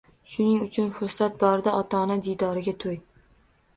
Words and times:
Shuning 0.31 0.61
uchun 0.67 0.87
fursat 0.99 1.37
borida 1.45 1.75
ota-ona 1.81 2.17
diydoriga 2.29 2.75
to‘y 2.85 2.99